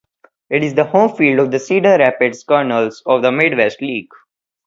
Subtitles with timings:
[0.49, 4.09] It is the home field of the Cedar Rapids Kernels of the Midwest League.